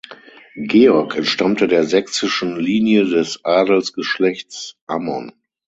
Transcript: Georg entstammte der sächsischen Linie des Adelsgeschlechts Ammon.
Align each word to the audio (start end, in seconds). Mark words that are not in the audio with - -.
Georg 0.55 1.15
entstammte 1.15 1.67
der 1.67 1.83
sächsischen 1.83 2.55
Linie 2.59 3.05
des 3.05 3.45
Adelsgeschlechts 3.45 4.75
Ammon. 4.87 5.31